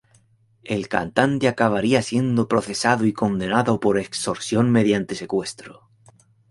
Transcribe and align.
El 0.63 0.87
cantante 0.87 1.47
acabaría 1.47 2.01
siendo 2.01 2.47
procesado 2.47 3.05
y 3.05 3.13
condenado 3.13 3.79
por 3.79 3.99
extorsión 3.99 4.71
mediante 4.71 5.13
secuestro. 5.13 5.91